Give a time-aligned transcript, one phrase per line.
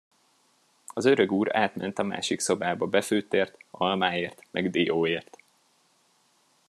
[0.87, 5.37] Az öregúr átment a másik szobába befőttért, almáért meg dióért.